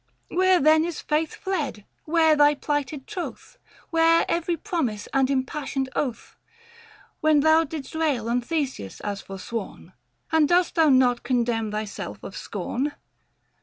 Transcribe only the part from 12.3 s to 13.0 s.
scorn